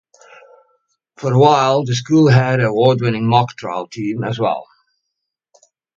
For 1.17 1.31
a 1.31 1.37
while, 1.37 1.85
the 1.85 1.93
school 1.93 2.27
had 2.27 2.59
an 2.59 2.65
award 2.65 3.01
winning 3.01 3.27
mock 3.29 3.55
trial 3.55 3.85
team 3.85 4.23
as 4.23 4.39
well. 4.39 4.65